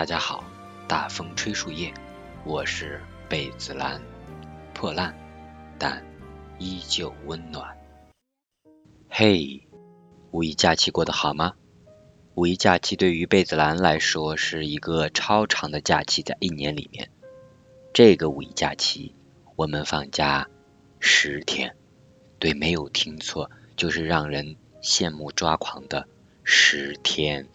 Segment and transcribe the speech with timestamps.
[0.00, 0.42] 大家好，
[0.88, 1.92] 大风吹树叶，
[2.46, 4.00] 我是贝子兰，
[4.72, 5.14] 破烂
[5.78, 6.02] 但
[6.58, 7.76] 依旧温暖。
[9.10, 9.68] 嘿，
[10.30, 11.52] 五一假期过得好吗？
[12.34, 17.10] 五一假期对于贝子兰来说是一个超长的假期，在一年里面，
[17.92, 19.14] 这个五一假期
[19.54, 20.48] 我们放假
[20.98, 21.76] 十天，
[22.38, 26.08] 对，没有听错，就是让人羡慕抓狂的
[26.42, 27.46] 十天。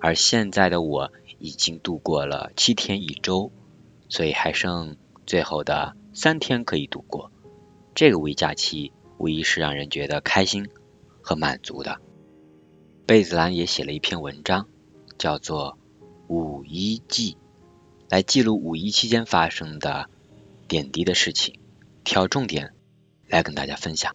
[0.00, 3.50] 而现在的我已经度过了七天一周，
[4.08, 7.32] 所以还剩最后的三天可以度过。
[7.94, 10.68] 这个五一假期无疑是让人觉得开心
[11.22, 12.00] 和满足的。
[13.06, 14.68] 贝子兰也写了一篇文章，
[15.18, 15.78] 叫做
[16.32, 17.32] 《五一记》，
[18.08, 20.08] 来记录五一期间发生的
[20.68, 21.58] 点滴的事情，
[22.04, 22.74] 挑重点
[23.26, 24.14] 来跟大家分享。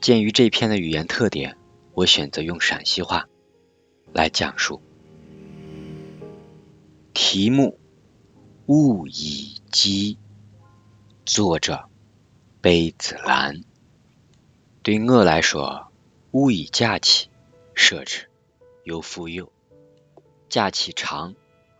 [0.00, 1.56] 鉴于这篇的语言特点，
[1.94, 3.28] 我选择用陕西话
[4.12, 4.80] 来讲述。
[7.12, 7.78] 题目：
[8.66, 10.16] 物以鸡。
[11.26, 11.88] 作者：
[12.60, 13.62] 贝子兰。
[14.82, 15.88] 对我来说，
[16.30, 17.28] 五一假期
[17.74, 18.26] 奢侈
[18.84, 19.52] 又富有。
[20.48, 21.34] 假期长，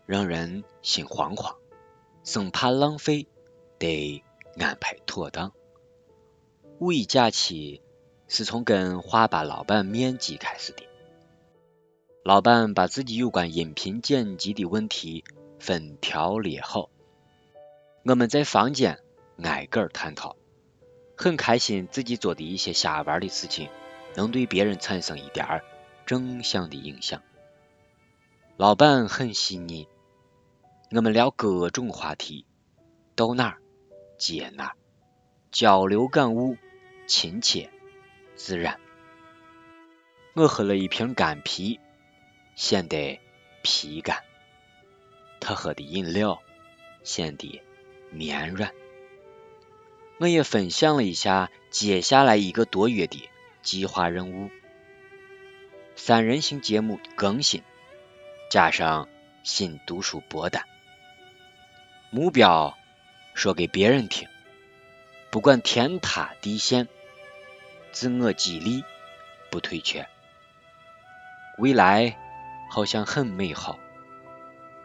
[0.05, 1.57] 让人心慌慌，
[2.25, 3.29] 生怕浪费，
[3.79, 4.23] 得
[4.59, 5.53] 安排妥当。
[6.81, 7.83] 五一假期
[8.27, 10.83] 是从跟花吧老板面基开始的。
[12.23, 15.25] 老板把自己有关音频剪辑的问题
[15.59, 16.91] 分条列好，
[18.05, 18.99] 我们在房间
[19.43, 20.37] 挨个探讨，
[21.17, 23.71] 很开心自己做的一些瞎玩的事情
[24.15, 25.65] 能对别人产生一点儿
[26.05, 27.23] 正向的影响。
[28.59, 29.89] 老板很细腻，
[30.91, 32.45] 我们聊各种话题，
[33.17, 33.57] 到哪
[34.19, 34.75] 接哪，
[35.51, 36.59] 交流感悟
[37.07, 37.71] 亲切
[38.37, 38.79] 自然。
[40.35, 41.81] 我喝了一瓶干啤。
[42.61, 43.19] 显得
[43.63, 44.23] 皮干，
[45.41, 46.43] 他喝的饮料
[47.03, 47.63] 显得
[48.11, 48.71] 绵软。
[50.19, 53.27] 我也分享了一下接下来一个多月的
[53.63, 54.51] 计划任务：
[55.97, 57.63] 三人行节目更新，
[58.51, 59.09] 加上
[59.43, 60.63] 新读书播单。
[62.11, 62.77] 目标
[63.33, 64.29] 说给别人听，
[65.31, 66.89] 不管天塌地陷，
[67.91, 68.85] 自我激励，
[69.51, 70.07] 不退却。
[71.57, 72.20] 未来。
[72.71, 73.81] 好像很美好，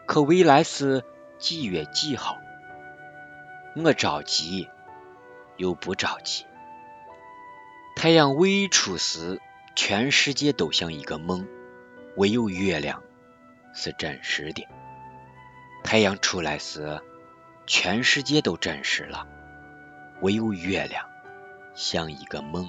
[0.06, 1.04] 可未来是
[1.38, 2.36] 几月几号？
[3.76, 4.68] 我着急
[5.56, 6.44] 又不着急。
[7.94, 9.40] 太阳未出时，
[9.76, 11.46] 全世界都像一个梦，
[12.16, 13.04] 唯有月亮
[13.72, 14.66] 是真实的。
[15.84, 17.00] 太阳出来时，
[17.68, 19.28] 全世界都真实了，
[20.22, 21.08] 唯有月亮
[21.76, 22.68] 像一个梦。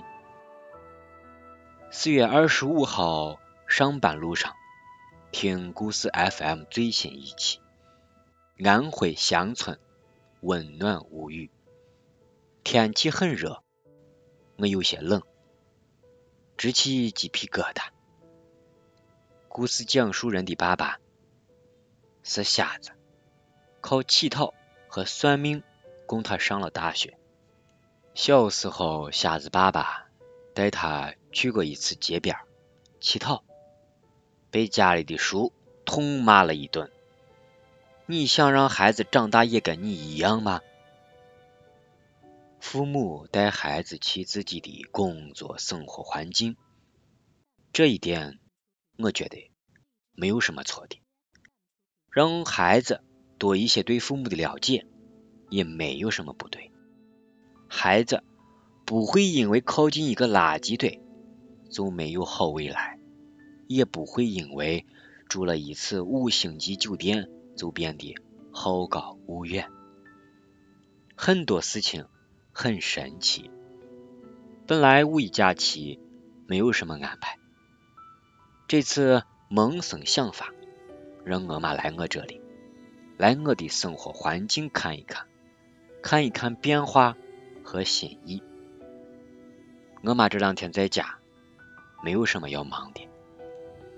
[1.90, 4.54] 四月二十五号上班路上。
[5.32, 7.60] 听故事 FM 最新一期，
[8.64, 9.78] 安徽乡村
[10.42, 11.52] 温暖无语。
[12.64, 13.62] 天气很热，
[14.58, 15.22] 我有些冷，
[16.56, 17.90] 直起鸡皮疙瘩。
[19.48, 21.00] 故事讲述人的爸爸
[22.24, 22.92] 是瞎子，
[23.82, 24.54] 靠乞讨
[24.88, 25.62] 和算命
[26.08, 27.18] 供他上了大学。
[28.16, 30.08] 小时候，瞎子爸爸
[30.56, 32.36] 带他去过一次街边
[33.00, 33.44] 乞讨。
[34.58, 35.54] 被家里的叔
[35.86, 36.90] 痛骂了一顿。
[38.08, 40.62] 你想让孩子长大也跟你一样吗？
[42.60, 46.58] 父母带孩子去自己的工作生活环境，
[47.72, 48.40] 这一点
[48.98, 49.52] 我觉得
[50.14, 51.00] 没有什么错的。
[52.10, 53.04] 让孩子
[53.38, 54.88] 多一些对父母的了解，
[55.52, 56.72] 也没有什么不对。
[57.70, 58.24] 孩子
[58.88, 61.00] 不会因为靠近一个垃圾堆
[61.70, 62.97] 就没有好未来。
[63.68, 64.86] 也不会因为
[65.28, 68.16] 住了一次五星级酒店就变得
[68.52, 69.70] 好高骛远。
[71.16, 72.06] 很多事情
[72.52, 73.52] 很神奇。
[74.66, 76.00] 本来五一假期
[76.46, 77.38] 没有什么安排，
[78.68, 80.54] 这次萌生想法，
[81.24, 82.42] 让我妈来我这里，
[83.18, 85.26] 来我的生活环境看一看，
[86.02, 87.16] 看一看变化
[87.64, 88.44] 和心意。
[90.04, 91.18] 我妈这两天在家，
[92.04, 93.02] 没有什么要忙的。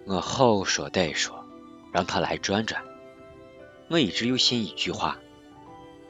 [0.06, 1.46] 我好说歹说，
[1.94, 2.84] 让他来转转。
[3.90, 5.19] 我一直有信一句话：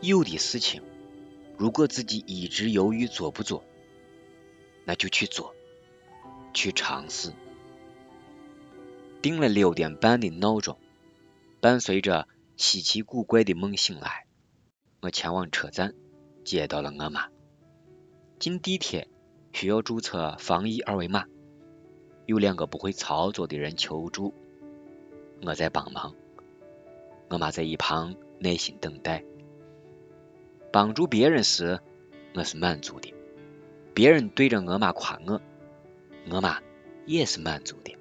[0.02, 0.82] 有的事情，
[1.58, 3.64] 如果自己一直犹豫做不做，
[4.86, 5.54] 那就去做，
[6.54, 7.34] 去尝试。
[9.22, 10.78] 定了六点半的闹钟，
[11.60, 14.26] 伴随着稀奇古怪的梦醒来，
[15.02, 15.94] 我前往车站
[16.46, 17.28] 接到了我妈。
[18.40, 19.10] 进地铁
[19.52, 21.26] 需要注册防疫二维码。
[22.30, 24.36] 有两个不会操作的人求助，
[25.42, 26.14] 我在帮忙。
[27.28, 29.24] 我妈在一旁耐心等待。
[30.72, 31.80] 帮助别人时，
[32.36, 33.16] 我是满足的；
[33.96, 35.42] 别人对着我妈夸我，
[36.30, 36.62] 我妈
[37.08, 37.98] 也是满足的。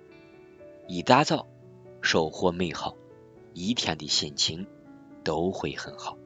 [0.86, 1.46] 一大早
[2.02, 2.98] 收获美好，
[3.54, 4.66] 一天的心情
[5.24, 6.18] 都会很好。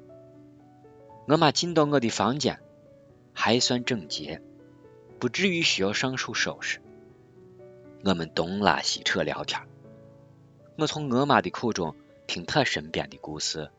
[1.29, 2.59] 我妈进到我的房间，
[3.33, 4.43] 还算整洁，
[5.21, 6.81] 不至于需要上手收拾。
[8.05, 9.61] 我们东拉西扯聊天，
[10.77, 11.95] 我从我妈的口中
[12.27, 13.71] 听她身边的故事。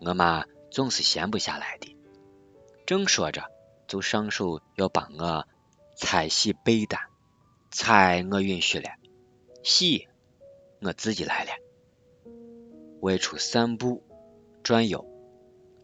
[0.00, 1.94] 我妈总是闲不下来的，
[2.86, 3.50] 正说着，
[3.86, 5.46] 就上手要帮我
[5.96, 7.00] 拆洗被单。
[7.70, 8.88] 拆我允许了，
[9.62, 10.08] 洗
[10.80, 11.50] 我自己来了。
[13.00, 14.02] 外出散步、
[14.62, 15.04] 转悠、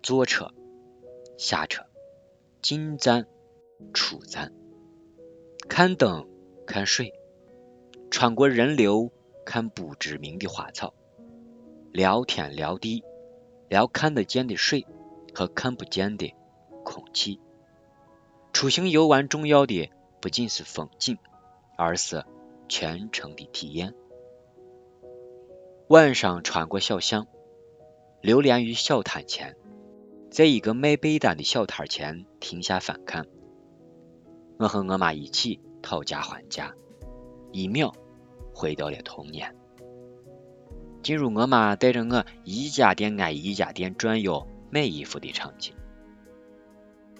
[0.02, 0.50] 坐车、
[1.36, 1.84] 下车、
[2.62, 3.26] 进站、
[3.92, 4.50] 出站、
[5.68, 6.26] 看灯。
[6.66, 7.12] 看水，
[8.10, 9.10] 穿过人流
[9.44, 10.94] 看不知名的花草，
[11.92, 13.02] 聊天聊地，
[13.68, 14.86] 聊看得见的水
[15.34, 16.34] 和看不见的
[16.84, 17.40] 空气。
[18.52, 21.18] 出行游玩重要的不仅是风景，
[21.76, 22.24] 而是
[22.68, 23.94] 全程的体验。
[25.88, 27.26] 晚上穿过小巷，
[28.20, 29.56] 流连于小摊前，
[30.30, 33.26] 在一个卖被单的小摊前停下翻看。
[34.58, 35.60] 我和我妈一起。
[35.82, 36.72] 讨价还价，
[37.50, 37.92] 一秒
[38.54, 39.54] 回到了童年。
[41.02, 45.74] 进入我妈带着我一家店挨一家店转悠买衣服的场景。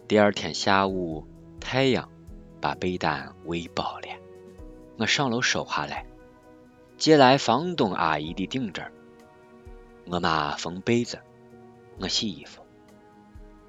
[0.07, 1.27] 第二天下午，
[1.59, 2.09] 太阳
[2.61, 4.07] 把被单喂饱了，
[4.99, 6.07] 我上楼收下来，
[6.97, 8.91] 借来房东阿姨的顶针。
[10.07, 11.19] 我妈缝被子，
[11.99, 12.63] 我洗衣服，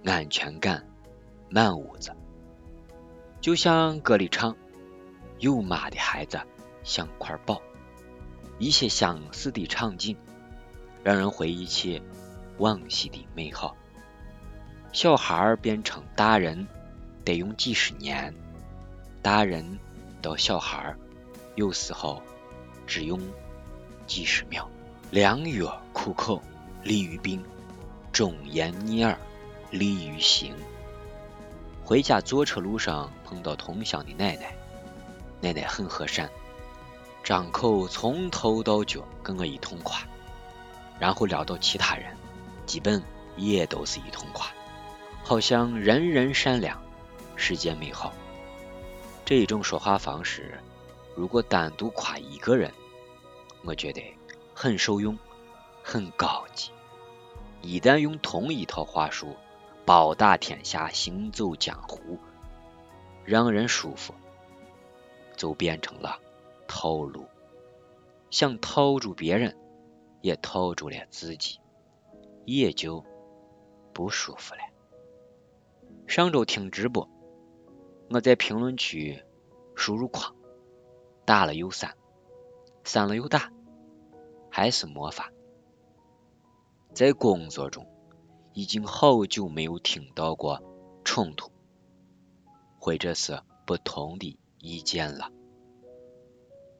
[0.06, 0.86] 安全感
[1.50, 2.12] 满屋子，
[3.42, 4.56] 就像歌里唱。
[5.44, 6.40] 有妈的孩子
[6.86, 7.62] 像块宝，
[8.60, 10.16] 一些相似的场景，
[11.04, 12.01] 让人回忆起
[12.60, 13.75] 往昔的美好。
[14.94, 16.66] 小孩变成大人
[17.25, 18.34] 得用几十年，
[19.22, 19.78] 大人
[20.22, 20.95] 到小孩
[21.56, 22.22] 有时候
[22.88, 23.19] 只用
[24.07, 24.66] 几十秒。
[25.12, 26.42] 良药苦口
[26.84, 27.44] 利于病，
[28.13, 29.19] 忠言逆耳
[29.72, 30.56] 利于行。
[31.84, 34.56] 回家坐车路上碰到同乡的奶奶。
[35.44, 36.30] 奶奶很和善，
[37.22, 40.01] 张口从头到脚跟我一通夸，
[40.98, 42.16] 然后聊到其他人，
[42.66, 43.04] 基本
[43.36, 44.50] 也都是一通夸，
[45.22, 46.81] 好像人人善良，
[47.36, 48.13] 世界美好。
[49.25, 50.57] 这一种说话方式，
[51.13, 52.72] 如果单独夸一个人，
[53.66, 54.01] 我觉得
[54.54, 55.19] 很受用，
[55.84, 56.72] 很高级；
[57.62, 59.36] 一旦用同一套话术
[59.84, 62.18] 包打天下，行走江湖，
[63.25, 64.13] 让人舒服。
[65.35, 66.19] 就变成了
[66.68, 67.25] 套路，
[68.30, 69.57] 想套住别人，
[70.21, 71.59] 也套住了自己，
[72.45, 73.03] 也就
[73.94, 74.62] 不舒服了。
[76.07, 77.09] 上周听直播，
[78.09, 79.24] 我在评论区
[79.75, 80.35] 输入框，
[81.25, 81.95] 打了又删，
[82.83, 83.51] 删了又打，
[84.50, 85.31] 还是没法。
[86.94, 87.88] 在工作中，
[88.53, 90.62] 已经好久没有听到过
[91.03, 91.51] 冲突，
[92.80, 94.37] 或者是不同的。
[94.65, 95.29] 意见了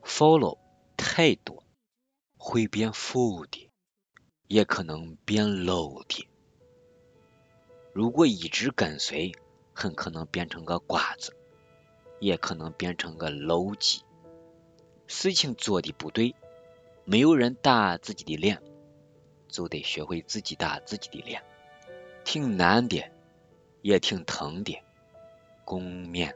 [0.04, 0.58] ，follow
[0.96, 1.66] 太多
[2.38, 3.70] 会变负的，
[4.48, 6.26] 也可能变 low 的。
[7.92, 9.34] 如果一直跟随，
[9.74, 11.36] 很可能变成个瓜子，
[12.22, 14.02] 也可能变成个 low 鸡。
[15.06, 16.34] 事情做的不对，
[17.04, 18.64] 没有人打自己的脸，
[19.50, 21.44] 就得学会自己打自己的脸，
[22.24, 23.04] 挺难的，
[23.82, 24.82] 也挺疼的，
[25.66, 26.34] 共勉。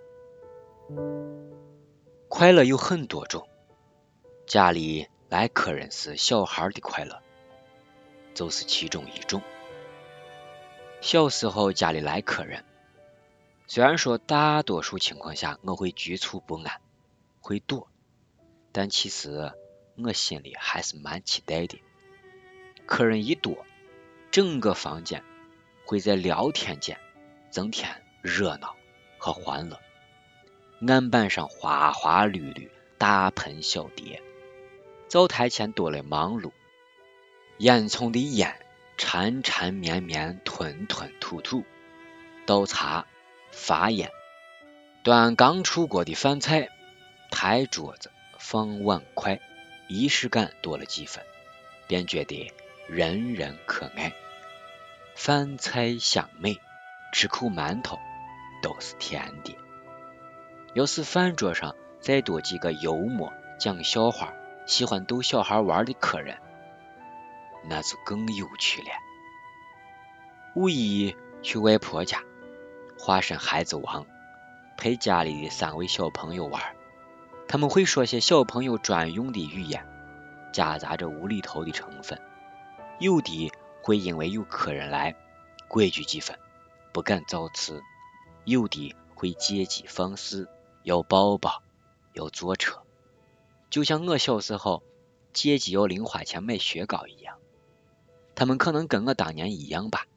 [2.29, 3.45] 快乐有很多种，
[4.45, 7.21] 家里来客人时小孩的快乐
[8.33, 9.41] 就是其中一种。
[11.01, 12.63] 小时候家里来客人，
[13.67, 16.79] 虽然说大多数情况下我会局促不安，
[17.41, 17.89] 会躲，
[18.71, 19.51] 但其实
[19.97, 21.81] 我心里还是蛮期待的。
[22.85, 23.65] 客人一多，
[24.31, 25.21] 整个房间
[25.85, 26.97] 会在聊天间
[27.51, 28.73] 增添热闹
[29.17, 29.77] 和欢乐。
[30.85, 32.69] 案板上花花绿绿，
[32.99, 34.21] 大盆小碟，
[35.07, 36.51] 灶台前多了忙碌，
[37.57, 38.59] 烟囱的烟
[38.95, 41.65] 缠缠绵绵，吞吞吐吐，
[42.45, 43.07] 倒茶
[43.51, 44.11] 发烟，
[45.01, 46.69] 端刚出锅的饭菜，
[47.31, 49.39] 抬桌子放碗筷，
[49.89, 51.25] 仪式感多了几分，
[51.87, 52.53] 便觉得
[52.87, 54.13] 人人可爱，
[55.15, 56.55] 饭菜香美，
[57.13, 57.97] 吃口馒头
[58.61, 59.57] 都是甜的。
[60.77, 64.31] 要是饭桌上再多几个幽默、讲笑话、
[64.67, 66.37] 喜欢逗小孩玩的客人，
[67.67, 68.87] 那就更有趣了。
[70.55, 72.21] 五一去外婆家，
[72.99, 74.05] 化身孩子王，
[74.77, 76.61] 陪家里的三位小朋友玩。
[77.47, 79.83] 他们会说些小朋友专用的语言，
[80.53, 82.21] 夹杂着无厘头的成分。
[82.99, 85.15] 有的会因为有客人来，
[85.67, 86.37] 规矩几分，
[86.93, 87.81] 不敢造次；
[88.45, 90.47] 有的会借机放肆，
[90.87, 91.61] 要抱抱，
[92.13, 92.81] 要坐车。
[93.69, 94.83] 就像我小时候
[95.33, 97.39] 借机要零花钱买雪糕一样。
[98.35, 100.07] 他们可能跟我当年一样吧，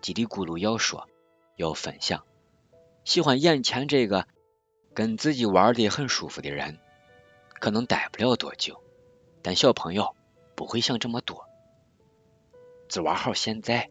[0.00, 1.08] 叽里咕噜要说，
[1.56, 2.24] 要分享，
[3.04, 4.28] 喜欢眼前这个。
[4.94, 6.78] 跟自己玩的很舒服的人，
[7.60, 8.80] 可能待不了多久，
[9.42, 10.16] 但小朋友
[10.54, 11.44] 不会想这么多，
[12.88, 13.90] 只玩好现在，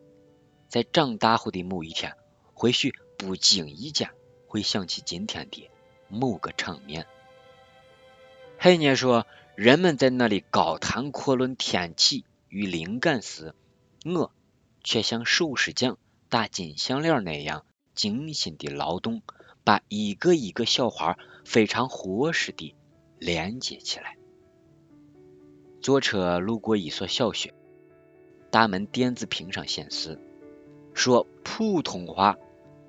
[0.68, 2.16] 在长大后的某一天，
[2.56, 4.10] 或许不经意间
[4.48, 5.70] 会想起今天的
[6.08, 7.06] 某个场面。
[8.58, 13.54] 海念说，人们在那里高谈阔论天气与灵感时，
[14.06, 14.32] 我
[14.84, 15.98] 却像首饰匠
[16.30, 19.22] 打金项链那样精心的劳动。
[19.66, 22.76] 把一个一个小花非常合适的
[23.18, 24.16] 连接起来。
[25.82, 27.52] 坐车路过一所小学，
[28.52, 30.20] 大门电子屏上显示
[30.94, 32.38] 说普通话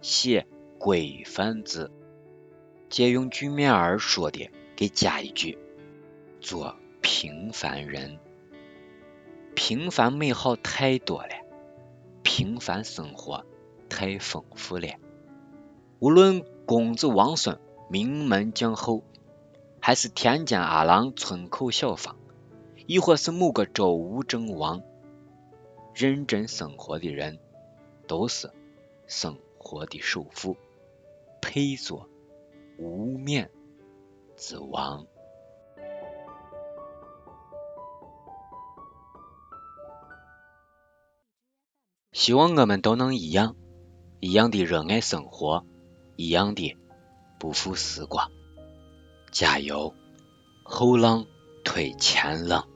[0.03, 0.47] 写
[0.79, 1.91] 规范字，
[2.97, 5.59] 借用句面儿说的，给加一句：
[6.41, 8.19] 做平凡人。
[9.55, 11.29] 平凡美好太多了，
[12.23, 13.45] 平凡生活
[13.91, 14.89] 太丰富了。
[15.99, 17.59] 无论公子王孙
[17.91, 19.05] 名门将后，
[19.79, 22.17] 还是田间阿郎村口小芳，
[22.87, 24.81] 亦或是某个周武正王，
[25.95, 27.39] 认真生活的人，
[28.07, 28.51] 都是
[29.07, 30.57] 生活的首富，
[31.43, 32.09] 配作
[32.79, 33.51] 无冕
[34.37, 35.07] 之王。
[42.13, 43.57] 希望我们都能一样，
[44.21, 45.65] 一样的热爱生活。
[46.17, 46.75] 一样的
[47.39, 48.31] 不负时光，
[49.31, 49.93] 加油！
[50.65, 51.27] 后浪
[51.63, 52.67] 推前浪。